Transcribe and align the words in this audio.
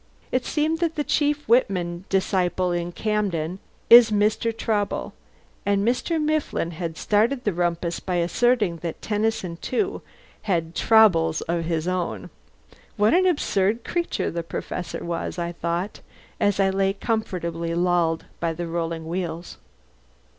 It 0.31 0.47
seems 0.47 0.79
that 0.79 0.95
the 0.95 1.03
chief 1.03 1.47
Whitman 1.47 2.05
disciple 2.09 2.71
in 2.71 2.91
Camden 2.91 3.59
is 3.87 4.09
Mr. 4.09 4.51
Traubel; 4.51 5.13
and 5.63 5.87
Mr. 5.87 6.19
Mifflin 6.19 6.71
had 6.71 6.97
started 6.97 7.43
the 7.43 7.53
rumpus 7.53 7.99
by 7.99 8.15
asserting 8.15 8.77
that 8.77 8.99
Tennyson, 9.03 9.57
too, 9.57 10.01
had 10.49 10.73
"Traubels 10.73 11.41
of 11.41 11.65
his 11.65 11.87
own." 11.87 12.31
What 12.97 13.13
an 13.13 13.27
absurd 13.27 13.83
creature 13.83 14.31
the 14.31 14.41
Professor 14.41 15.05
was, 15.05 15.37
I 15.37 15.51
thought, 15.51 16.01
as 16.39 16.59
I 16.59 16.71
lay 16.71 16.93
comfortably 16.93 17.75
lulled 17.75 18.25
by 18.39 18.53
the 18.53 18.65
rolling 18.65 19.07
wheels. 19.07 19.59